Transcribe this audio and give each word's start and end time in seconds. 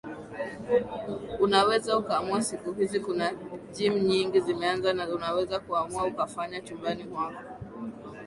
unaweza 1.39 1.97
ukaamua 1.97 2.41
siku 2.41 2.73
hizi 2.73 2.99
kuna 2.99 3.33
gim 3.77 3.99
nyingi 3.99 4.39
zimeanza 4.39 4.93
na 4.93 5.07
unaweza 5.09 5.57
ukaamua 5.61 6.05
ukafanya 6.05 6.61
chumbani 6.61 7.03
kwako 7.03 7.39